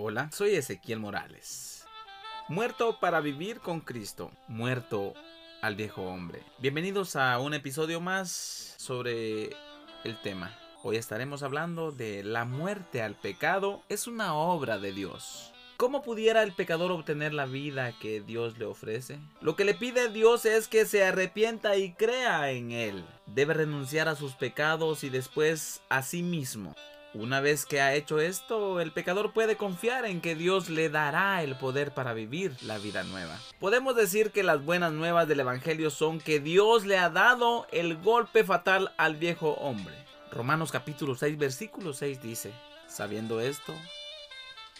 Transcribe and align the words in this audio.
Hola, 0.00 0.30
soy 0.30 0.54
Ezequiel 0.54 1.00
Morales. 1.00 1.84
Muerto 2.46 3.00
para 3.00 3.20
vivir 3.20 3.58
con 3.58 3.80
Cristo. 3.80 4.30
Muerto 4.46 5.12
al 5.60 5.74
viejo 5.74 6.02
hombre. 6.02 6.40
Bienvenidos 6.60 7.16
a 7.16 7.36
un 7.40 7.52
episodio 7.52 8.00
más 8.00 8.76
sobre 8.76 9.56
el 10.04 10.22
tema. 10.22 10.56
Hoy 10.84 10.98
estaremos 10.98 11.42
hablando 11.42 11.90
de 11.90 12.22
la 12.22 12.44
muerte 12.44 13.02
al 13.02 13.16
pecado 13.16 13.82
es 13.88 14.06
una 14.06 14.34
obra 14.34 14.78
de 14.78 14.92
Dios. 14.92 15.52
¿Cómo 15.78 16.02
pudiera 16.02 16.44
el 16.44 16.54
pecador 16.54 16.92
obtener 16.92 17.34
la 17.34 17.46
vida 17.46 17.92
que 18.00 18.20
Dios 18.20 18.56
le 18.56 18.66
ofrece? 18.66 19.18
Lo 19.40 19.56
que 19.56 19.64
le 19.64 19.74
pide 19.74 20.10
Dios 20.10 20.44
es 20.44 20.68
que 20.68 20.86
se 20.86 21.02
arrepienta 21.02 21.76
y 21.76 21.92
crea 21.94 22.52
en 22.52 22.70
Él. 22.70 23.04
Debe 23.26 23.54
renunciar 23.54 24.06
a 24.06 24.14
sus 24.14 24.34
pecados 24.34 25.02
y 25.02 25.08
después 25.08 25.82
a 25.88 26.02
sí 26.02 26.22
mismo. 26.22 26.76
Una 27.14 27.40
vez 27.40 27.64
que 27.64 27.80
ha 27.80 27.94
hecho 27.94 28.20
esto, 28.20 28.80
el 28.80 28.92
pecador 28.92 29.32
puede 29.32 29.56
confiar 29.56 30.04
en 30.04 30.20
que 30.20 30.34
Dios 30.34 30.68
le 30.68 30.90
dará 30.90 31.42
el 31.42 31.56
poder 31.56 31.92
para 31.94 32.12
vivir 32.12 32.54
la 32.62 32.76
vida 32.76 33.02
nueva. 33.02 33.38
Podemos 33.58 33.96
decir 33.96 34.30
que 34.30 34.42
las 34.42 34.62
buenas 34.62 34.92
nuevas 34.92 35.26
del 35.26 35.40
Evangelio 35.40 35.88
son 35.88 36.20
que 36.20 36.38
Dios 36.38 36.84
le 36.84 36.98
ha 36.98 37.08
dado 37.08 37.66
el 37.72 37.96
golpe 37.96 38.44
fatal 38.44 38.92
al 38.98 39.16
viejo 39.16 39.52
hombre. 39.52 39.94
Romanos 40.30 40.70
capítulo 40.70 41.14
6 41.14 41.38
versículo 41.38 41.94
6 41.94 42.20
dice, 42.20 42.52
sabiendo 42.86 43.40
esto, 43.40 43.74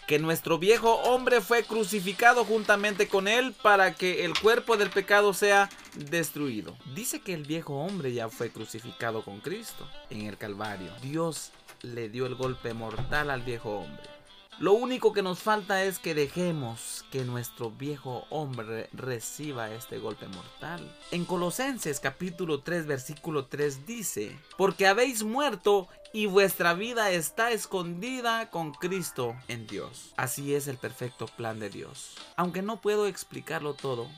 que 0.06 0.18
nuestro 0.18 0.58
viejo 0.58 0.94
hombre 1.02 1.40
fue 1.40 1.64
crucificado 1.64 2.44
juntamente 2.44 3.08
con 3.08 3.26
él 3.26 3.54
para 3.62 3.94
que 3.94 4.24
el 4.24 4.38
cuerpo 4.38 4.76
del 4.76 4.90
pecado 4.90 5.34
sea 5.34 5.68
destruido. 5.94 6.76
Dice 6.94 7.20
que 7.20 7.34
el 7.34 7.42
viejo 7.42 7.74
hombre 7.74 8.12
ya 8.12 8.28
fue 8.28 8.50
crucificado 8.50 9.22
con 9.22 9.40
Cristo 9.40 9.86
en 10.08 10.26
el 10.26 10.38
Calvario. 10.38 10.92
Dios 11.02 11.52
le 11.82 12.08
dio 12.08 12.26
el 12.26 12.34
golpe 12.34 12.74
mortal 12.74 13.30
al 13.30 13.42
viejo 13.42 13.78
hombre. 13.80 14.18
Lo 14.58 14.72
único 14.72 15.12
que 15.12 15.22
nos 15.22 15.38
falta 15.38 15.84
es 15.84 16.00
que 16.00 16.14
dejemos 16.14 17.04
que 17.12 17.24
nuestro 17.24 17.70
viejo 17.70 18.26
hombre 18.28 18.88
reciba 18.92 19.70
este 19.70 19.98
golpe 19.98 20.26
mortal. 20.26 20.92
En 21.12 21.24
Colosenses 21.24 22.00
capítulo 22.00 22.62
3 22.62 22.86
versículo 22.86 23.46
3 23.46 23.86
dice, 23.86 24.36
porque 24.56 24.88
habéis 24.88 25.22
muerto 25.22 25.86
y 26.12 26.26
vuestra 26.26 26.74
vida 26.74 27.12
está 27.12 27.52
escondida 27.52 28.50
con 28.50 28.72
Cristo 28.72 29.36
en 29.46 29.68
Dios. 29.68 30.12
Así 30.16 30.52
es 30.56 30.66
el 30.66 30.76
perfecto 30.76 31.26
plan 31.26 31.60
de 31.60 31.70
Dios. 31.70 32.16
Aunque 32.34 32.60
no 32.60 32.80
puedo 32.80 33.06
explicarlo 33.06 33.74
todo, 33.74 34.08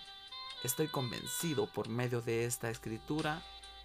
estoy 0.64 0.89
convencido 0.89 1.67
por 1.67 1.91
medio 1.91 2.22
de 2.22 2.47
esta 2.47 2.70
escritura 2.70 3.42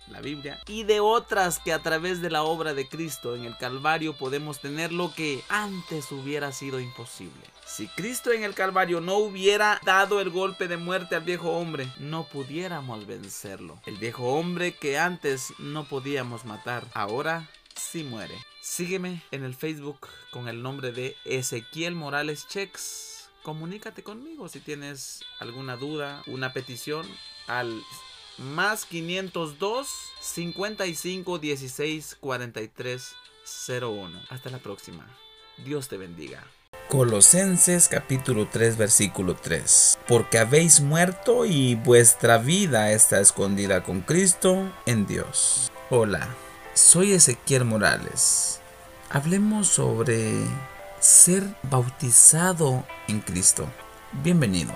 la 0.09 0.22
Biblia, 0.22 0.59
y 0.67 0.84
de 0.84 1.00
otras 1.00 1.59
que 1.59 1.73
a 1.73 1.80
través 1.80 2.22
de 2.22 2.30
la 2.30 2.44
obra 2.44 2.73
de 2.73 2.88
Cristo 2.88 3.36
en 3.36 3.45
el 3.45 3.58
Calvario 3.58 4.14
podemos 4.14 4.59
tener 4.59 4.92
lo 4.92 5.14
que 5.14 5.44
antes 5.50 6.11
hubiera 6.11 6.52
sido 6.52 6.80
imposible. 6.80 7.42
Si 7.66 7.88
Cristo 7.88 8.31
en 8.31 8.44
el 8.44 8.53
Calvario 8.53 9.02
no 9.02 9.17
hubiera 9.17 9.81
dado 9.83 10.22
el 10.22 10.30
golpe 10.30 10.67
de 10.67 10.78
muerte 10.78 11.16
al 11.16 11.23
viejo 11.23 11.52
hombre, 11.52 11.88
no 11.98 12.23
pudiéramos 12.23 13.08
vencerlo. 13.08 13.80
El 13.86 13.98
viejo 13.98 14.23
hombre 14.33 14.76
que 14.76 15.00
antes 15.00 15.53
no 15.58 15.86
podíamos 15.86 16.45
matar, 16.45 16.86
ahora 16.94 17.50
sí 17.76 18.03
muere. 18.03 18.36
Sígueme 18.61 19.22
en 19.31 19.44
el 19.44 19.56
Facebook 19.56 20.08
con 20.31 20.48
el 20.48 20.61
nombre 20.61 20.92
de 20.92 21.16
Ezequiel 21.26 21.95
Morales 21.95 22.48
Chex. 22.48 23.30
Comunícate 23.44 24.03
conmigo 24.03 24.48
si 24.48 24.59
tienes 24.59 25.23
alguna 25.39 25.76
duda, 25.76 26.23
una 26.28 26.53
petición 26.53 27.06
al 27.48 27.83
más 28.38 28.86
502 28.86 29.88
55 30.19 31.39
16 31.39 32.17
43 32.19 33.16
01. 33.81 34.22
Hasta 34.30 34.50
la 34.50 34.59
próxima. 34.59 35.05
Dios 35.64 35.88
te 35.88 35.97
bendiga. 35.97 36.44
Colosenses 36.89 37.88
capítulo 37.88 38.47
3 38.47 38.77
versículo 38.77 39.36
3. 39.36 40.00
Porque 40.08 40.38
habéis 40.38 40.81
muerto 40.81 41.45
y 41.45 41.75
vuestra 41.75 42.37
vida 42.37 42.92
está 42.92 43.20
escondida 43.20 43.83
con 43.83 44.02
Cristo 44.02 44.71
en 44.86 45.08
Dios. 45.08 45.71
Hola, 45.89 46.27
soy 46.73 47.14
Ezequiel 47.14 47.65
Morales. 47.65 48.61
Hablemos 49.10 49.67
sobre 49.67 50.33
ser 50.99 51.43
bautizado 51.64 52.86
en 53.08 53.20
Cristo. 53.21 53.67
Bienvenido. 54.23 54.73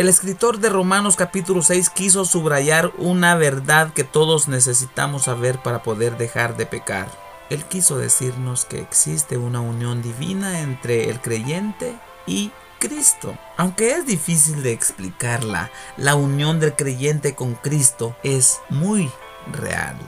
El 0.00 0.08
escritor 0.08 0.60
de 0.60 0.70
Romanos 0.70 1.14
capítulo 1.14 1.60
6 1.60 1.90
quiso 1.90 2.24
subrayar 2.24 2.90
una 2.96 3.34
verdad 3.34 3.92
que 3.92 4.02
todos 4.02 4.48
necesitamos 4.48 5.24
saber 5.24 5.58
para 5.58 5.82
poder 5.82 6.16
dejar 6.16 6.56
de 6.56 6.64
pecar. 6.64 7.10
Él 7.50 7.66
quiso 7.66 7.98
decirnos 7.98 8.64
que 8.64 8.78
existe 8.78 9.36
una 9.36 9.60
unión 9.60 10.00
divina 10.00 10.60
entre 10.60 11.10
el 11.10 11.20
creyente 11.20 11.98
y 12.26 12.50
Cristo. 12.78 13.36
Aunque 13.58 13.92
es 13.92 14.06
difícil 14.06 14.62
de 14.62 14.72
explicarla, 14.72 15.70
la 15.98 16.14
unión 16.14 16.60
del 16.60 16.74
creyente 16.74 17.34
con 17.34 17.54
Cristo 17.54 18.16
es 18.22 18.58
muy 18.70 19.10
real. 19.52 19.98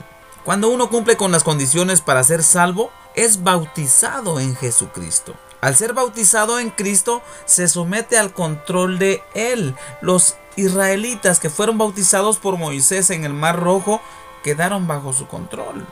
Cuando 0.43 0.69
uno 0.69 0.89
cumple 0.89 1.17
con 1.17 1.31
las 1.31 1.43
condiciones 1.43 2.01
para 2.01 2.23
ser 2.23 2.41
salvo, 2.41 2.89
es 3.13 3.43
bautizado 3.43 4.39
en 4.39 4.55
Jesucristo. 4.55 5.35
Al 5.63 5.77
ser 5.77 5.93
bautizado 5.93 6.59
en 6.59 6.71
Cristo, 6.71 7.21
se 7.45 7.69
somete 7.69 8.17
al 8.17 8.33
control 8.33 8.99
de 8.99 9.23
Él. 9.33 9.77
Los 10.01 10.35
israelitas 10.57 11.39
que 11.39 11.49
fueron 11.49 11.77
bautizados 11.77 12.37
por 12.37 12.57
Moisés 12.57 13.09
en 13.11 13.23
el 13.23 13.33
Mar 13.33 13.57
Rojo 13.57 14.01
quedaron 14.43 14.87
bajo 14.87 15.13
su 15.13 15.25
control, 15.25 15.87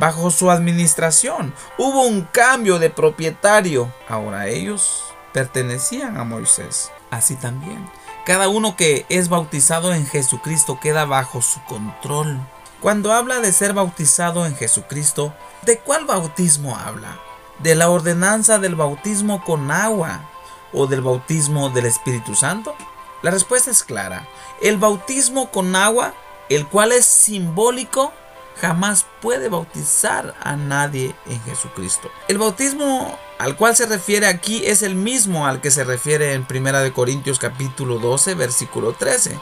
bajo 0.00 0.32
su 0.32 0.50
administración. 0.50 1.54
Hubo 1.78 2.02
un 2.02 2.22
cambio 2.22 2.80
de 2.80 2.90
propietario. 2.90 3.92
Ahora 4.08 4.48
ellos 4.48 5.04
pertenecían 5.32 6.16
a 6.16 6.24
Moisés. 6.24 6.90
Así 7.12 7.36
también. 7.36 7.88
Cada 8.24 8.48
uno 8.48 8.74
que 8.74 9.06
es 9.08 9.28
bautizado 9.28 9.94
en 9.94 10.04
Jesucristo 10.04 10.80
queda 10.80 11.04
bajo 11.04 11.42
su 11.42 11.62
control. 11.66 12.40
Cuando 12.80 13.12
habla 13.12 13.38
de 13.38 13.52
ser 13.52 13.72
bautizado 13.72 14.46
en 14.46 14.56
Jesucristo, 14.56 15.32
¿de 15.62 15.78
cuál 15.78 16.06
bautismo 16.06 16.76
habla? 16.76 17.20
De 17.60 17.74
la 17.74 17.90
ordenanza 17.90 18.58
del 18.58 18.74
bautismo 18.74 19.42
con 19.44 19.70
agua 19.70 20.28
o 20.72 20.86
del 20.86 21.00
bautismo 21.00 21.70
del 21.70 21.86
Espíritu 21.86 22.34
Santo? 22.34 22.74
La 23.22 23.30
respuesta 23.30 23.70
es 23.70 23.82
clara. 23.82 24.28
El 24.60 24.76
bautismo 24.76 25.50
con 25.50 25.74
agua, 25.74 26.14
el 26.48 26.66
cual 26.66 26.92
es 26.92 27.06
simbólico, 27.06 28.12
jamás 28.60 29.06
puede 29.20 29.48
bautizar 29.48 30.34
a 30.40 30.56
nadie 30.56 31.14
en 31.26 31.40
Jesucristo. 31.42 32.10
El 32.28 32.38
bautismo 32.38 33.18
al 33.38 33.56
cual 33.56 33.76
se 33.76 33.86
refiere 33.86 34.26
aquí 34.26 34.64
es 34.64 34.82
el 34.82 34.94
mismo 34.94 35.46
al 35.46 35.60
que 35.60 35.70
se 35.70 35.84
refiere 35.84 36.32
en 36.32 36.46
1 36.48 36.94
Corintios 36.94 37.38
capítulo 37.38 37.98
12 37.98 38.34
versículo 38.34 38.92
13. 38.92 39.38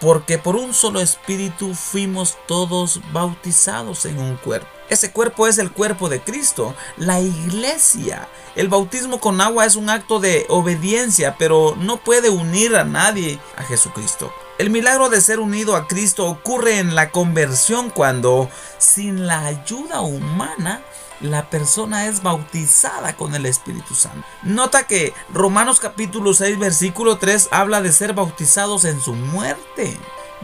Porque 0.00 0.38
por 0.38 0.56
un 0.56 0.74
solo 0.74 1.00
espíritu 1.00 1.74
fuimos 1.74 2.36
todos 2.46 3.00
bautizados 3.12 4.04
en 4.04 4.18
un 4.18 4.36
cuerpo 4.36 4.81
ese 4.92 5.10
cuerpo 5.10 5.48
es 5.48 5.58
el 5.58 5.72
cuerpo 5.72 6.08
de 6.08 6.20
Cristo, 6.20 6.74
la 6.98 7.20
iglesia. 7.20 8.28
El 8.54 8.68
bautismo 8.68 9.20
con 9.20 9.40
agua 9.40 9.64
es 9.64 9.76
un 9.76 9.88
acto 9.88 10.20
de 10.20 10.44
obediencia, 10.50 11.36
pero 11.38 11.74
no 11.78 11.96
puede 11.96 12.28
unir 12.28 12.76
a 12.76 12.84
nadie 12.84 13.40
a 13.56 13.62
Jesucristo. 13.62 14.32
El 14.58 14.68
milagro 14.68 15.08
de 15.08 15.22
ser 15.22 15.40
unido 15.40 15.76
a 15.76 15.88
Cristo 15.88 16.26
ocurre 16.26 16.78
en 16.78 16.94
la 16.94 17.10
conversión 17.10 17.88
cuando, 17.88 18.50
sin 18.76 19.26
la 19.26 19.46
ayuda 19.46 20.02
humana, 20.02 20.82
la 21.20 21.48
persona 21.48 22.06
es 22.06 22.22
bautizada 22.22 23.16
con 23.16 23.34
el 23.34 23.46
Espíritu 23.46 23.94
Santo. 23.94 24.26
Nota 24.42 24.86
que 24.86 25.14
Romanos 25.32 25.80
capítulo 25.80 26.34
6 26.34 26.58
versículo 26.58 27.16
3 27.16 27.48
habla 27.50 27.80
de 27.80 27.92
ser 27.92 28.12
bautizados 28.12 28.84
en 28.84 29.00
su 29.00 29.14
muerte. 29.14 29.96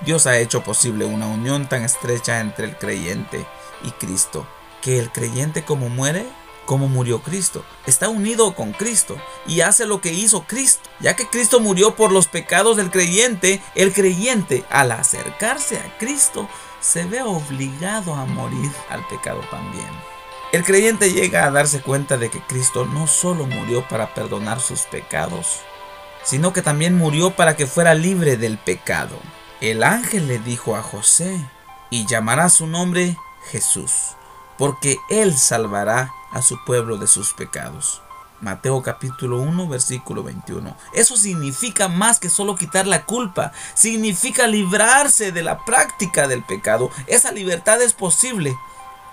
Dios 0.06 0.26
ha 0.26 0.38
hecho 0.38 0.62
posible 0.62 1.04
una 1.04 1.26
unión 1.26 1.68
tan 1.68 1.82
estrecha 1.82 2.40
entre 2.40 2.64
el 2.66 2.78
creyente 2.78 3.46
y 3.82 3.90
Cristo, 3.92 4.46
que 4.82 4.98
el 4.98 5.10
creyente 5.10 5.64
como 5.64 5.88
muere, 5.88 6.26
como 6.66 6.88
murió 6.88 7.22
Cristo, 7.22 7.64
está 7.86 8.08
unido 8.08 8.54
con 8.54 8.72
Cristo 8.72 9.16
y 9.46 9.62
hace 9.62 9.86
lo 9.86 10.00
que 10.00 10.12
hizo 10.12 10.44
Cristo. 10.44 10.88
Ya 11.00 11.16
que 11.16 11.26
Cristo 11.26 11.60
murió 11.60 11.94
por 11.96 12.12
los 12.12 12.26
pecados 12.26 12.76
del 12.76 12.90
creyente, 12.90 13.62
el 13.74 13.92
creyente 13.92 14.64
al 14.70 14.92
acercarse 14.92 15.78
a 15.78 15.98
Cristo 15.98 16.48
se 16.80 17.04
ve 17.04 17.22
obligado 17.22 18.14
a 18.14 18.26
morir 18.26 18.70
al 18.90 19.06
pecado 19.08 19.40
también. 19.50 19.88
El 20.52 20.64
creyente 20.64 21.12
llega 21.12 21.44
a 21.44 21.50
darse 21.50 21.80
cuenta 21.80 22.16
de 22.16 22.30
que 22.30 22.40
Cristo 22.40 22.86
no 22.86 23.06
solo 23.06 23.46
murió 23.46 23.86
para 23.88 24.14
perdonar 24.14 24.60
sus 24.60 24.82
pecados, 24.82 25.60
sino 26.22 26.52
que 26.52 26.62
también 26.62 26.96
murió 26.96 27.30
para 27.30 27.56
que 27.56 27.66
fuera 27.66 27.94
libre 27.94 28.36
del 28.36 28.58
pecado. 28.58 29.18
El 29.60 29.82
ángel 29.82 30.28
le 30.28 30.38
dijo 30.38 30.76
a 30.76 30.82
José, 30.82 31.38
y 31.90 32.06
llamará 32.06 32.48
su 32.48 32.66
nombre 32.66 33.16
Jesús, 33.50 34.16
porque 34.56 34.98
Él 35.08 35.36
salvará 35.36 36.12
a 36.30 36.42
su 36.42 36.62
pueblo 36.64 36.96
de 36.96 37.06
sus 37.06 37.32
pecados. 37.32 38.02
Mateo 38.40 38.82
capítulo 38.82 39.38
1 39.40 39.68
versículo 39.68 40.22
21. 40.22 40.76
Eso 40.92 41.16
significa 41.16 41.88
más 41.88 42.20
que 42.20 42.30
solo 42.30 42.54
quitar 42.54 42.86
la 42.86 43.04
culpa, 43.04 43.52
significa 43.74 44.46
librarse 44.46 45.32
de 45.32 45.42
la 45.42 45.64
práctica 45.64 46.28
del 46.28 46.44
pecado. 46.44 46.90
Esa 47.06 47.32
libertad 47.32 47.82
es 47.82 47.94
posible 47.94 48.56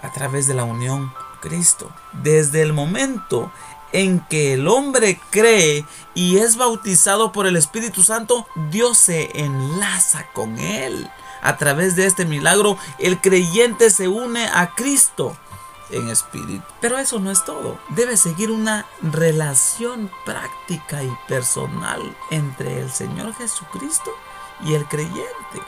a 0.04 0.12
través 0.12 0.46
de 0.46 0.54
la 0.54 0.64
unión 0.64 1.12
Cristo. 1.42 1.92
Desde 2.14 2.62
el 2.62 2.74
momento 2.74 3.52
en 3.92 4.20
que 4.22 4.54
el 4.54 4.68
hombre 4.68 5.20
cree 5.30 5.86
y 6.14 6.38
es 6.38 6.58
bautizado 6.58 7.32
por 7.32 7.48
el 7.48 7.56
Espíritu 7.56 8.04
Santo, 8.04 8.48
Dios 8.70 8.98
se 8.98 9.40
enlaza 9.40 10.28
con 10.34 10.60
él. 10.60 11.10
A 11.42 11.58
través 11.58 11.96
de 11.96 12.06
este 12.06 12.26
milagro, 12.26 12.78
el 12.98 13.22
creyente 13.22 13.90
se 13.90 14.08
une 14.08 14.48
a 14.48 14.72
Cristo 14.76 15.38
en 15.92 16.10
espíritu. 16.10 16.64
Pero 16.82 16.98
eso 16.98 17.20
no 17.20 17.32
es 17.32 17.44
todo. 17.46 17.78
Debe 17.90 18.18
seguir 18.18 18.52
una 18.52 18.86
relación 19.02 20.10
práctica 20.26 21.04
y 21.04 21.18
personal 21.28 22.02
entre 22.32 22.82
el 22.82 22.92
Señor 22.92 23.34
Jesucristo 23.36 24.12
y 24.64 24.74
el 24.74 24.86
creyente. 24.86 25.62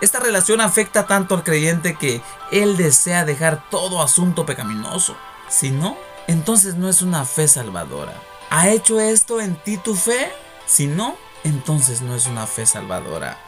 Esta 0.00 0.18
relación 0.18 0.60
afecta 0.60 1.06
tanto 1.06 1.34
al 1.34 1.44
creyente 1.44 1.94
que 1.94 2.22
él 2.50 2.76
desea 2.76 3.24
dejar 3.24 3.62
todo 3.70 4.02
asunto 4.02 4.44
pecaminoso. 4.44 5.16
Si 5.48 5.70
no, 5.70 5.96
entonces 6.26 6.74
no 6.74 6.88
es 6.88 7.02
una 7.02 7.24
fe 7.24 7.48
salvadora. 7.48 8.14
¿Ha 8.50 8.70
hecho 8.70 9.00
esto 9.00 9.40
en 9.40 9.56
ti 9.56 9.76
tu 9.76 9.94
fe? 9.94 10.30
Si 10.66 10.86
no, 10.86 11.16
entonces 11.44 12.02
no 12.02 12.14
es 12.14 12.26
una 12.26 12.46
fe 12.46 12.66
salvadora. 12.66 13.38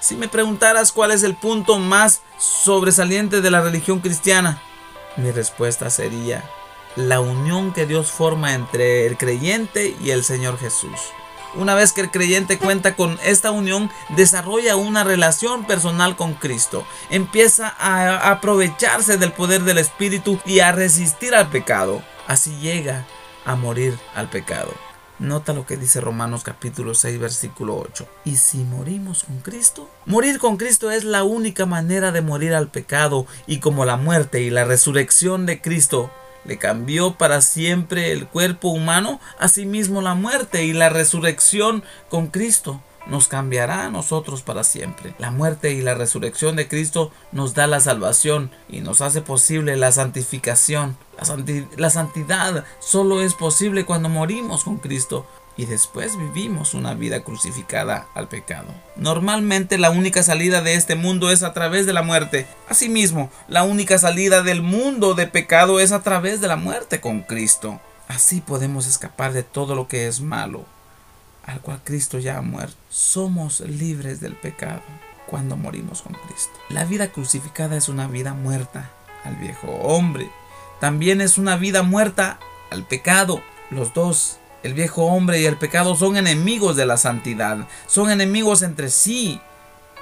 Si 0.00 0.14
me 0.14 0.28
preguntaras 0.28 0.92
cuál 0.92 1.10
es 1.10 1.22
el 1.22 1.36
punto 1.36 1.78
más 1.78 2.22
sobresaliente 2.38 3.40
de 3.40 3.50
la 3.50 3.60
religión 3.60 4.00
cristiana, 4.00 4.60
mi 5.16 5.30
respuesta 5.30 5.90
sería 5.90 6.44
la 6.96 7.20
unión 7.20 7.72
que 7.72 7.86
Dios 7.86 8.10
forma 8.10 8.54
entre 8.54 9.06
el 9.06 9.16
creyente 9.16 9.96
y 10.00 10.10
el 10.10 10.24
Señor 10.24 10.58
Jesús. 10.58 10.98
Una 11.54 11.74
vez 11.74 11.92
que 11.92 12.02
el 12.02 12.10
creyente 12.10 12.58
cuenta 12.58 12.96
con 12.96 13.18
esta 13.24 13.50
unión, 13.50 13.90
desarrolla 14.10 14.76
una 14.76 15.04
relación 15.04 15.64
personal 15.64 16.16
con 16.16 16.34
Cristo. 16.34 16.86
Empieza 17.08 17.74
a 17.78 18.30
aprovecharse 18.30 19.16
del 19.16 19.32
poder 19.32 19.62
del 19.62 19.78
Espíritu 19.78 20.38
y 20.44 20.60
a 20.60 20.72
resistir 20.72 21.34
al 21.34 21.48
pecado. 21.48 22.02
Así 22.26 22.56
llega 22.60 23.06
a 23.44 23.54
morir 23.54 23.96
al 24.14 24.28
pecado. 24.28 24.72
Nota 25.18 25.54
lo 25.54 25.64
que 25.64 25.76
dice 25.76 26.00
Romanos 26.00 26.42
capítulo 26.42 26.94
6 26.94 27.18
versículo 27.18 27.76
8. 27.78 28.06
¿Y 28.24 28.36
si 28.36 28.58
morimos 28.58 29.24
con 29.24 29.38
Cristo? 29.38 29.88
Morir 30.04 30.38
con 30.38 30.56
Cristo 30.56 30.90
es 30.90 31.04
la 31.04 31.22
única 31.22 31.64
manera 31.64 32.12
de 32.12 32.20
morir 32.20 32.52
al 32.52 32.68
pecado 32.68 33.26
y 33.46 33.60
como 33.60 33.84
la 33.84 33.96
muerte 33.96 34.42
y 34.42 34.50
la 34.50 34.64
resurrección 34.64 35.46
de 35.46 35.60
Cristo 35.62 36.10
le 36.44 36.58
cambió 36.58 37.14
para 37.14 37.40
siempre 37.40 38.12
el 38.12 38.26
cuerpo 38.26 38.68
humano, 38.68 39.20
asimismo 39.38 40.02
la 40.02 40.14
muerte 40.14 40.64
y 40.64 40.72
la 40.72 40.88
resurrección 40.90 41.82
con 42.08 42.26
Cristo 42.28 42.82
nos 43.08 43.28
cambiará 43.28 43.84
a 43.84 43.90
nosotros 43.90 44.42
para 44.42 44.64
siempre. 44.64 45.14
La 45.18 45.30
muerte 45.30 45.72
y 45.72 45.82
la 45.82 45.94
resurrección 45.94 46.56
de 46.56 46.68
Cristo 46.68 47.10
nos 47.32 47.54
da 47.54 47.66
la 47.66 47.80
salvación 47.80 48.50
y 48.68 48.80
nos 48.80 49.00
hace 49.00 49.22
posible 49.22 49.76
la 49.76 49.92
santificación. 49.92 50.96
La, 51.76 51.90
santidad 51.90 52.64
solo 52.78 53.22
es 53.22 53.34
posible 53.34 53.86
cuando 53.86 54.08
morimos 54.08 54.64
con 54.64 54.76
Cristo 54.76 55.26
y 55.56 55.64
después 55.64 56.18
vivimos 56.18 56.74
una 56.74 56.92
vida 56.92 57.24
crucificada 57.24 58.08
al 58.14 58.28
pecado. 58.28 58.66
Normalmente 58.96 59.78
la 59.78 59.90
única 59.90 60.22
salida 60.22 60.60
de 60.60 60.74
este 60.74 60.94
mundo 60.94 61.30
es 61.30 61.42
a 61.42 61.54
través 61.54 61.86
de 61.86 61.94
la 61.94 62.02
muerte. 62.02 62.46
Asimismo, 62.68 63.30
la 63.48 63.62
única 63.62 63.96
salida 63.96 64.42
del 64.42 64.60
mundo 64.60 65.14
de 65.14 65.26
pecado 65.26 65.80
es 65.80 65.92
a 65.92 66.02
través 66.02 66.42
de 66.42 66.48
la 66.48 66.56
muerte 66.56 67.00
con 67.00 67.22
Cristo. 67.22 67.80
Así 68.08 68.40
podemos 68.42 68.86
escapar 68.86 69.32
de 69.32 69.42
todo 69.42 69.74
lo 69.74 69.88
que 69.88 70.06
es 70.06 70.20
malo 70.20 70.66
al 71.46 71.60
cual 71.60 71.80
Cristo 71.84 72.18
ya 72.18 72.38
ha 72.38 72.42
muerto. 72.42 72.76
Somos 72.90 73.60
libres 73.60 74.20
del 74.20 74.34
pecado 74.34 74.82
cuando 75.26 75.56
morimos 75.56 76.02
con 76.02 76.14
Cristo. 76.14 76.52
La 76.68 76.84
vida 76.84 77.08
crucificada 77.08 77.76
es 77.76 77.88
una 77.88 78.08
vida 78.08 78.34
muerta 78.34 78.90
al 79.24 79.36
viejo 79.36 79.68
hombre. 79.68 80.30
También 80.80 81.20
es 81.20 81.38
una 81.38 81.56
vida 81.56 81.82
muerta 81.82 82.38
al 82.70 82.84
pecado. 82.84 83.42
Los 83.70 83.94
dos, 83.94 84.38
el 84.62 84.74
viejo 84.74 85.06
hombre 85.06 85.40
y 85.40 85.46
el 85.46 85.56
pecado, 85.56 85.96
son 85.96 86.16
enemigos 86.16 86.76
de 86.76 86.86
la 86.86 86.96
santidad. 86.96 87.66
Son 87.86 88.10
enemigos 88.10 88.62
entre 88.62 88.90
sí. 88.90 89.40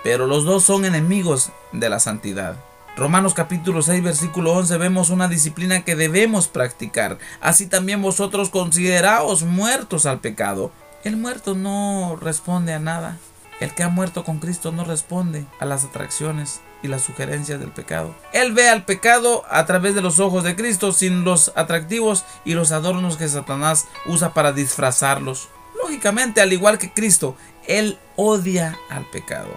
Pero 0.02 0.26
los 0.26 0.44
dos 0.44 0.64
son 0.64 0.84
enemigos 0.84 1.50
de 1.72 1.88
la 1.88 2.00
santidad. 2.00 2.56
Romanos 2.96 3.34
capítulo 3.34 3.82
6 3.82 4.04
versículo 4.04 4.52
11 4.52 4.76
vemos 4.78 5.10
una 5.10 5.26
disciplina 5.26 5.82
que 5.84 5.96
debemos 5.96 6.46
practicar. 6.46 7.18
Así 7.40 7.66
también 7.66 8.00
vosotros 8.00 8.50
consideraos 8.50 9.42
muertos 9.42 10.06
al 10.06 10.20
pecado 10.20 10.70
el 11.04 11.16
muerto 11.16 11.54
no 11.54 12.18
responde 12.20 12.72
a 12.72 12.78
nada. 12.78 13.18
El 13.60 13.74
que 13.74 13.82
ha 13.82 13.88
muerto 13.88 14.24
con 14.24 14.38
Cristo 14.38 14.72
no 14.72 14.84
responde 14.84 15.46
a 15.60 15.64
las 15.64 15.84
atracciones 15.84 16.60
y 16.82 16.88
las 16.88 17.02
sugerencias 17.02 17.60
del 17.60 17.70
pecado. 17.70 18.14
Él 18.32 18.52
ve 18.52 18.68
al 18.68 18.84
pecado 18.84 19.44
a 19.48 19.64
través 19.64 19.94
de 19.94 20.02
los 20.02 20.18
ojos 20.18 20.44
de 20.44 20.56
Cristo 20.56 20.92
sin 20.92 21.24
los 21.24 21.52
atractivos 21.54 22.24
y 22.44 22.54
los 22.54 22.72
adornos 22.72 23.16
que 23.16 23.28
Satanás 23.28 23.86
usa 24.06 24.34
para 24.34 24.52
disfrazarlos. 24.52 25.48
Lógicamente, 25.82 26.40
al 26.40 26.52
igual 26.52 26.78
que 26.78 26.92
Cristo, 26.92 27.36
Él 27.66 27.98
odia 28.16 28.78
al 28.90 29.04
pecado. 29.10 29.56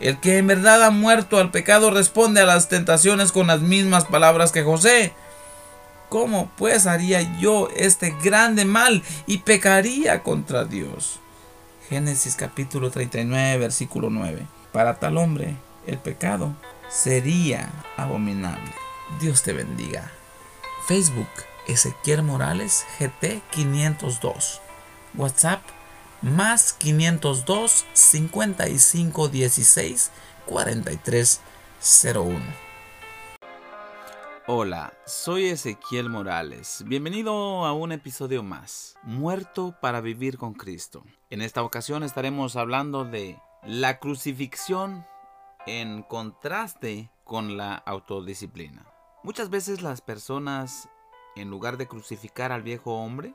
El 0.00 0.20
que 0.20 0.38
en 0.38 0.46
verdad 0.46 0.82
ha 0.84 0.90
muerto 0.90 1.38
al 1.38 1.50
pecado 1.50 1.90
responde 1.90 2.40
a 2.40 2.46
las 2.46 2.68
tentaciones 2.68 3.32
con 3.32 3.48
las 3.48 3.60
mismas 3.60 4.04
palabras 4.04 4.52
que 4.52 4.62
José. 4.62 5.12
¿Cómo 6.08 6.50
pues 6.56 6.86
haría 6.86 7.20
yo 7.38 7.68
este 7.76 8.14
grande 8.22 8.64
mal 8.64 9.02
y 9.26 9.38
pecaría 9.38 10.22
contra 10.22 10.64
Dios? 10.64 11.20
Génesis 11.90 12.34
capítulo 12.34 12.90
39, 12.90 13.58
versículo 13.58 14.08
9. 14.08 14.46
Para 14.72 14.98
tal 14.98 15.18
hombre, 15.18 15.56
el 15.86 15.98
pecado 15.98 16.54
sería 16.88 17.70
abominable. 17.98 18.72
Dios 19.20 19.42
te 19.42 19.52
bendiga. 19.52 20.10
Facebook, 20.86 21.28
Ezequiel 21.66 22.22
Morales, 22.22 22.86
GT 22.98 23.42
502. 23.50 24.62
WhatsApp, 25.14 25.62
más 26.22 26.72
502 26.72 27.84
55 27.92 29.28
16 29.28 30.10
43 30.46 31.40
01. 32.14 32.67
Hola, 34.50 34.94
soy 35.04 35.44
Ezequiel 35.44 36.08
Morales. 36.08 36.82
Bienvenido 36.86 37.66
a 37.66 37.74
un 37.74 37.92
episodio 37.92 38.42
más, 38.42 38.96
Muerto 39.02 39.76
para 39.78 40.00
vivir 40.00 40.38
con 40.38 40.54
Cristo. 40.54 41.04
En 41.28 41.42
esta 41.42 41.62
ocasión 41.62 42.02
estaremos 42.02 42.56
hablando 42.56 43.04
de 43.04 43.38
la 43.62 43.98
crucifixión 43.98 45.04
en 45.66 46.02
contraste 46.02 47.10
con 47.24 47.58
la 47.58 47.74
autodisciplina. 47.74 48.86
Muchas 49.22 49.50
veces 49.50 49.82
las 49.82 50.00
personas, 50.00 50.88
en 51.36 51.50
lugar 51.50 51.76
de 51.76 51.86
crucificar 51.86 52.50
al 52.50 52.62
viejo 52.62 52.94
hombre, 52.94 53.34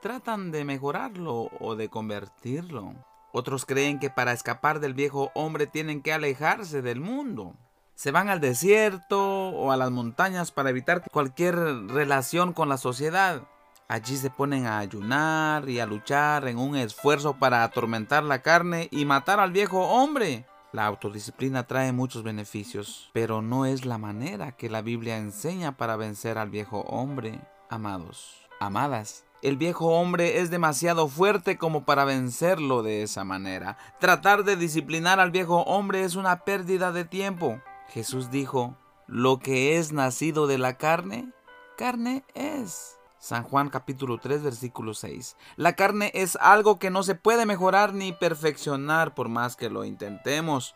tratan 0.00 0.52
de 0.52 0.64
mejorarlo 0.64 1.50
o 1.58 1.74
de 1.74 1.88
convertirlo. 1.88 2.94
Otros 3.32 3.66
creen 3.66 3.98
que 3.98 4.08
para 4.08 4.34
escapar 4.34 4.78
del 4.78 4.94
viejo 4.94 5.32
hombre 5.34 5.66
tienen 5.66 6.00
que 6.00 6.12
alejarse 6.12 6.80
del 6.80 7.00
mundo 7.00 7.56
se 7.98 8.12
van 8.12 8.28
al 8.28 8.40
desierto 8.40 9.48
o 9.48 9.72
a 9.72 9.76
las 9.76 9.90
montañas 9.90 10.52
para 10.52 10.70
evitar 10.70 11.02
cualquier 11.10 11.56
relación 11.56 12.52
con 12.52 12.68
la 12.68 12.76
sociedad. 12.76 13.42
Allí 13.88 14.16
se 14.16 14.30
ponen 14.30 14.66
a 14.66 14.78
ayunar 14.78 15.68
y 15.68 15.80
a 15.80 15.86
luchar 15.86 16.46
en 16.46 16.58
un 16.58 16.76
esfuerzo 16.76 17.34
para 17.34 17.64
atormentar 17.64 18.22
la 18.22 18.40
carne 18.40 18.86
y 18.92 19.04
matar 19.04 19.40
al 19.40 19.50
viejo 19.50 19.80
hombre. 19.80 20.46
La 20.70 20.86
autodisciplina 20.86 21.66
trae 21.66 21.90
muchos 21.90 22.22
beneficios, 22.22 23.10
pero 23.12 23.42
no 23.42 23.66
es 23.66 23.84
la 23.84 23.98
manera 23.98 24.52
que 24.52 24.70
la 24.70 24.80
Biblia 24.80 25.16
enseña 25.16 25.76
para 25.76 25.96
vencer 25.96 26.38
al 26.38 26.50
viejo 26.50 26.82
hombre, 26.82 27.40
amados, 27.68 28.46
amadas. 28.60 29.24
El 29.42 29.56
viejo 29.56 29.86
hombre 29.86 30.38
es 30.38 30.50
demasiado 30.50 31.08
fuerte 31.08 31.58
como 31.58 31.84
para 31.84 32.04
vencerlo 32.04 32.84
de 32.84 33.02
esa 33.02 33.24
manera. 33.24 33.76
Tratar 33.98 34.44
de 34.44 34.54
disciplinar 34.54 35.18
al 35.18 35.32
viejo 35.32 35.62
hombre 35.62 36.04
es 36.04 36.14
una 36.14 36.44
pérdida 36.44 36.92
de 36.92 37.04
tiempo. 37.04 37.60
Jesús 37.88 38.30
dijo, 38.30 38.76
lo 39.06 39.38
que 39.38 39.78
es 39.78 39.92
nacido 39.92 40.46
de 40.46 40.58
la 40.58 40.76
carne, 40.76 41.32
carne 41.76 42.22
es. 42.34 42.98
San 43.18 43.42
Juan 43.42 43.70
capítulo 43.70 44.18
3 44.18 44.42
versículo 44.42 44.92
6. 44.92 45.36
La 45.56 45.72
carne 45.72 46.12
es 46.14 46.36
algo 46.36 46.78
que 46.78 46.90
no 46.90 47.02
se 47.02 47.14
puede 47.14 47.46
mejorar 47.46 47.94
ni 47.94 48.12
perfeccionar 48.12 49.14
por 49.14 49.28
más 49.28 49.56
que 49.56 49.70
lo 49.70 49.84
intentemos. 49.84 50.74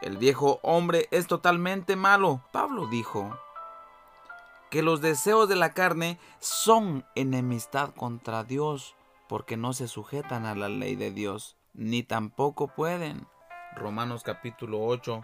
El 0.00 0.16
viejo 0.16 0.58
hombre 0.62 1.06
es 1.10 1.26
totalmente 1.26 1.94
malo. 1.94 2.42
Pablo 2.50 2.86
dijo 2.86 3.38
que 4.70 4.82
los 4.82 5.02
deseos 5.02 5.48
de 5.48 5.56
la 5.56 5.72
carne 5.72 6.18
son 6.38 7.04
enemistad 7.14 7.90
contra 7.90 8.42
Dios 8.42 8.96
porque 9.28 9.58
no 9.58 9.74
se 9.74 9.86
sujetan 9.86 10.46
a 10.46 10.54
la 10.54 10.68
ley 10.70 10.96
de 10.96 11.10
Dios, 11.10 11.56
ni 11.74 12.02
tampoco 12.02 12.68
pueden. 12.68 13.28
Romanos 13.76 14.22
capítulo 14.24 14.82
8 14.84 15.22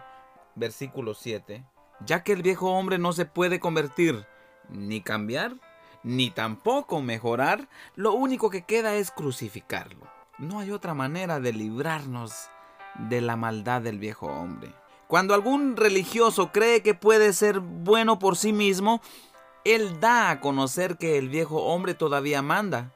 versículo 0.57 1.13
7, 1.13 1.63
ya 2.05 2.23
que 2.23 2.33
el 2.33 2.41
viejo 2.41 2.71
hombre 2.71 2.97
no 2.97 3.13
se 3.13 3.25
puede 3.25 3.59
convertir, 3.59 4.25
ni 4.69 5.01
cambiar, 5.01 5.55
ni 6.03 6.29
tampoco 6.29 7.01
mejorar, 7.01 7.69
lo 7.95 8.13
único 8.13 8.49
que 8.49 8.63
queda 8.63 8.95
es 8.95 9.11
crucificarlo. 9.11 10.07
No 10.37 10.59
hay 10.59 10.71
otra 10.71 10.93
manera 10.93 11.39
de 11.39 11.53
librarnos 11.53 12.49
de 13.09 13.21
la 13.21 13.35
maldad 13.35 13.81
del 13.81 13.99
viejo 13.99 14.27
hombre. 14.27 14.73
Cuando 15.07 15.33
algún 15.33 15.77
religioso 15.77 16.51
cree 16.51 16.81
que 16.81 16.93
puede 16.93 17.33
ser 17.33 17.59
bueno 17.59 18.19
por 18.19 18.35
sí 18.35 18.51
mismo, 18.51 19.01
Él 19.63 19.99
da 19.99 20.29
a 20.29 20.39
conocer 20.39 20.97
que 20.97 21.17
el 21.17 21.29
viejo 21.29 21.63
hombre 21.63 21.93
todavía 21.93 22.41
manda. 22.41 22.93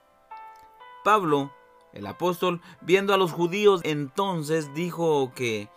Pablo, 1.04 1.52
el 1.94 2.06
apóstol, 2.06 2.62
viendo 2.82 3.14
a 3.14 3.18
los 3.18 3.32
judíos 3.32 3.82
entonces, 3.84 4.74
dijo 4.74 5.32
que 5.34 5.70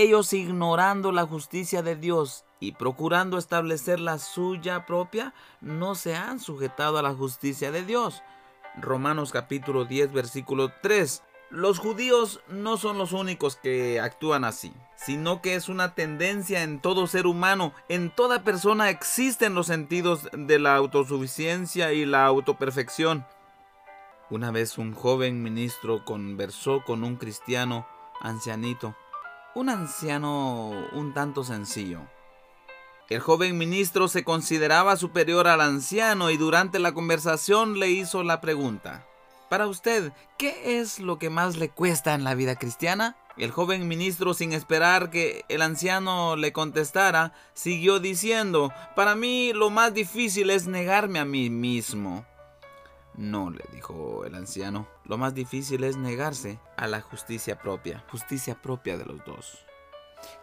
ellos 0.00 0.32
ignorando 0.32 1.12
la 1.12 1.26
justicia 1.26 1.82
de 1.82 1.96
Dios 1.96 2.44
y 2.60 2.72
procurando 2.72 3.36
establecer 3.36 4.00
la 4.00 4.18
suya 4.18 4.86
propia, 4.86 5.34
no 5.60 5.94
se 5.94 6.14
han 6.14 6.40
sujetado 6.40 6.98
a 6.98 7.02
la 7.02 7.12
justicia 7.12 7.70
de 7.70 7.84
Dios. 7.84 8.22
Romanos 8.80 9.32
capítulo 9.32 9.84
10 9.84 10.12
versículo 10.12 10.72
3. 10.82 11.22
Los 11.50 11.78
judíos 11.78 12.40
no 12.48 12.78
son 12.78 12.96
los 12.96 13.12
únicos 13.12 13.56
que 13.56 14.00
actúan 14.00 14.44
así, 14.44 14.72
sino 14.96 15.42
que 15.42 15.54
es 15.54 15.68
una 15.68 15.94
tendencia 15.94 16.62
en 16.62 16.80
todo 16.80 17.06
ser 17.06 17.26
humano. 17.26 17.74
En 17.90 18.08
toda 18.10 18.42
persona 18.42 18.88
existen 18.88 19.54
los 19.54 19.66
sentidos 19.66 20.30
de 20.32 20.58
la 20.58 20.76
autosuficiencia 20.76 21.92
y 21.92 22.06
la 22.06 22.24
autoperfección. 22.24 23.26
Una 24.30 24.50
vez 24.50 24.78
un 24.78 24.94
joven 24.94 25.42
ministro 25.42 26.06
conversó 26.06 26.82
con 26.86 27.04
un 27.04 27.16
cristiano 27.16 27.86
ancianito, 28.22 28.96
un 29.54 29.68
anciano 29.68 30.70
un 30.92 31.12
tanto 31.14 31.44
sencillo. 31.44 32.00
El 33.08 33.20
joven 33.20 33.58
ministro 33.58 34.08
se 34.08 34.24
consideraba 34.24 34.96
superior 34.96 35.46
al 35.46 35.60
anciano 35.60 36.30
y 36.30 36.36
durante 36.36 36.78
la 36.78 36.92
conversación 36.92 37.78
le 37.78 37.90
hizo 37.90 38.22
la 38.22 38.40
pregunta, 38.40 39.06
para 39.52 39.66
usted, 39.66 40.14
¿qué 40.38 40.80
es 40.80 40.98
lo 40.98 41.18
que 41.18 41.28
más 41.28 41.58
le 41.58 41.68
cuesta 41.68 42.14
en 42.14 42.24
la 42.24 42.34
vida 42.34 42.56
cristiana? 42.56 43.18
El 43.36 43.50
joven 43.50 43.86
ministro, 43.86 44.32
sin 44.32 44.54
esperar 44.54 45.10
que 45.10 45.44
el 45.50 45.60
anciano 45.60 46.36
le 46.36 46.54
contestara, 46.54 47.34
siguió 47.52 48.00
diciendo, 48.00 48.72
para 48.96 49.14
mí 49.14 49.52
lo 49.52 49.68
más 49.68 49.92
difícil 49.92 50.48
es 50.48 50.66
negarme 50.66 51.18
a 51.18 51.26
mí 51.26 51.50
mismo. 51.50 52.24
No, 53.14 53.50
le 53.50 53.64
dijo 53.72 54.24
el 54.24 54.34
anciano, 54.34 54.86
lo 55.04 55.18
más 55.18 55.34
difícil 55.34 55.84
es 55.84 55.96
negarse 55.96 56.58
a 56.76 56.86
la 56.86 57.02
justicia 57.02 57.58
propia, 57.58 58.04
justicia 58.10 58.54
propia 58.60 58.96
de 58.96 59.04
los 59.04 59.22
dos. 59.24 59.66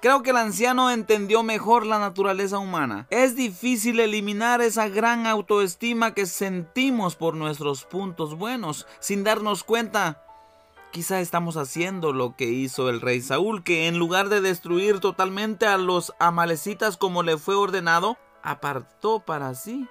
Creo 0.01 0.21
que 0.21 0.29
el 0.31 0.37
anciano 0.37 0.91
entendió 0.91 1.41
mejor 1.41 1.85
la 1.85 1.99
naturaleza 1.99 2.59
humana. 2.59 3.07
Es 3.09 3.35
difícil 3.35 3.99
eliminar 3.99 4.61
esa 4.61 4.87
gran 4.87 5.25
autoestima 5.25 6.13
que 6.13 6.25
sentimos 6.25 7.15
por 7.15 7.35
nuestros 7.35 7.85
puntos 7.85 8.35
buenos 8.35 8.87
sin 8.99 9.23
darnos 9.23 9.63
cuenta. 9.63 10.23
Quizá 10.91 11.21
estamos 11.21 11.55
haciendo 11.55 12.13
lo 12.13 12.35
que 12.35 12.45
hizo 12.45 12.89
el 12.89 12.99
rey 12.99 13.21
Saúl, 13.21 13.63
que 13.63 13.87
en 13.87 13.97
lugar 13.97 14.29
de 14.29 14.41
destruir 14.41 14.99
totalmente 14.99 15.65
a 15.65 15.77
los 15.77 16.13
amalecitas 16.19 16.97
como 16.97 17.23
le 17.23 17.37
fue 17.37 17.55
ordenado, 17.55 18.17
apartó 18.41 19.19
para 19.19 19.53
sí 19.55 19.87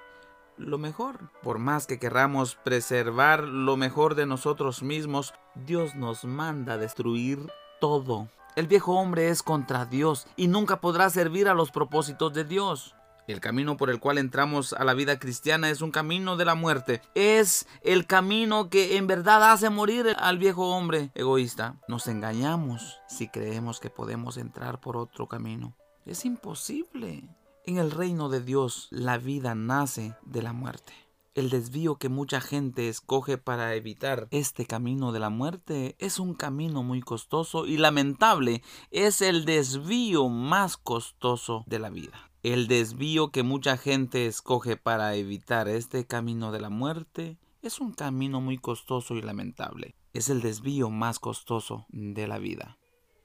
lo 0.59 0.77
mejor. 0.77 1.31
Por 1.41 1.57
más 1.57 1.87
que 1.87 1.99
querramos 1.99 2.55
preservar 2.55 3.43
lo 3.43 3.77
mejor 3.77 4.15
de 4.15 4.25
nosotros 4.25 4.83
mismos, 4.83 5.33
Dios 5.55 5.95
nos 5.95 6.25
manda 6.25 6.77
destruir 6.77 7.39
todo. 7.79 8.27
El 8.55 8.67
viejo 8.67 8.93
hombre 8.93 9.29
es 9.29 9.41
contra 9.41 9.85
Dios 9.85 10.27
y 10.35 10.47
nunca 10.47 10.81
podrá 10.81 11.09
servir 11.09 11.47
a 11.47 11.53
los 11.53 11.71
propósitos 11.71 12.33
de 12.33 12.43
Dios. 12.43 12.95
El 13.27 13.41
camino 13.41 13.77
por 13.77 13.91
el 13.91 13.99
cual 13.99 14.17
entramos 14.17 14.73
a 14.73 14.83
la 14.83 14.95
vida 14.95 15.19
cristiana 15.19 15.69
es 15.69 15.81
un 15.81 15.91
camino 15.91 16.35
de 16.35 16.45
la 16.45 16.55
muerte. 16.55 17.03
Es 17.13 17.67
el 17.83 18.07
camino 18.07 18.71
que 18.71 18.97
en 18.97 19.05
verdad 19.05 19.51
hace 19.51 19.69
morir 19.69 20.15
al 20.17 20.39
viejo 20.39 20.75
hombre 20.75 21.11
egoísta. 21.13 21.75
Nos 21.87 22.07
engañamos 22.07 22.99
si 23.07 23.27
creemos 23.27 23.79
que 23.79 23.91
podemos 23.91 24.37
entrar 24.37 24.79
por 24.79 24.97
otro 24.97 25.27
camino. 25.27 25.75
Es 26.07 26.25
imposible. 26.25 27.29
En 27.69 27.77
el 27.77 27.91
reino 27.91 28.29
de 28.29 28.41
Dios 28.41 28.87
la 28.89 29.19
vida 29.19 29.53
nace 29.53 30.15
de 30.25 30.41
la 30.41 30.53
muerte. 30.53 30.91
El 31.35 31.51
desvío 31.51 31.97
que 31.97 32.09
mucha 32.09 32.41
gente 32.41 32.89
escoge 32.89 33.37
para 33.37 33.75
evitar 33.75 34.27
este 34.31 34.65
camino 34.65 35.11
de 35.11 35.19
la 35.19 35.29
muerte 35.29 35.95
es 35.99 36.17
un 36.17 36.33
camino 36.33 36.81
muy 36.81 37.01
costoso 37.01 37.67
y 37.67 37.77
lamentable. 37.77 38.63
Es 38.89 39.21
el 39.21 39.45
desvío 39.45 40.29
más 40.29 40.77
costoso 40.77 41.63
de 41.67 41.77
la 41.77 41.91
vida. 41.91 42.31
El 42.41 42.67
desvío 42.67 43.29
que 43.29 43.43
mucha 43.43 43.77
gente 43.77 44.25
escoge 44.25 44.75
para 44.75 45.13
evitar 45.13 45.67
este 45.67 46.07
camino 46.07 46.51
de 46.51 46.61
la 46.61 46.71
muerte 46.71 47.37
es 47.61 47.79
un 47.79 47.93
camino 47.93 48.41
muy 48.41 48.57
costoso 48.57 49.13
y 49.13 49.21
lamentable. 49.21 49.93
Es 50.13 50.29
el 50.29 50.41
desvío 50.41 50.89
más 50.89 51.19
costoso 51.19 51.85
de 51.89 52.27
la 52.27 52.39
vida. 52.39 52.78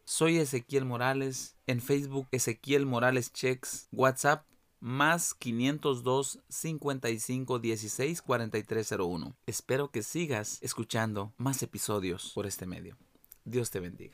Soy 0.07 0.37
Ezequiel 0.37 0.85
Morales, 0.85 1.57
en 1.67 1.81
Facebook 1.81 2.29
Ezequiel 2.31 2.85
Morales 2.85 3.33
Checks, 3.33 3.89
WhatsApp 3.91 4.45
más 4.79 5.33
502 5.33 6.41
55 6.47 7.59
16 7.59 8.21
4301. 8.21 9.35
Espero 9.47 9.91
que 9.91 10.03
sigas 10.03 10.59
escuchando 10.61 11.33
más 11.39 11.63
episodios 11.63 12.33
por 12.35 12.47
este 12.47 12.67
medio. 12.67 12.99
Dios 13.47 13.71
te 13.71 13.81
bendiga. 13.81 14.13